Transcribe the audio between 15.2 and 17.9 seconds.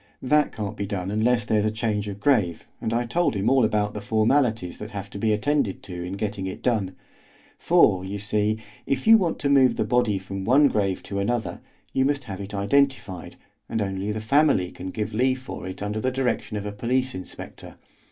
for it under the direction of a police inspector.